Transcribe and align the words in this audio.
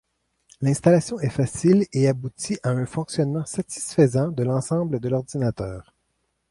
L'installation 0.61 1.19
est 1.19 1.29
facile 1.29 1.85
et 1.93 2.07
aboutit 2.07 2.57
à 2.63 2.69
un 2.69 2.87
fonctionnement 2.87 3.45
satisfaisant 3.45 4.29
de 4.29 4.41
l'ensemble 4.41 4.99
de 4.99 5.09
l'ordinateur. 5.09 5.93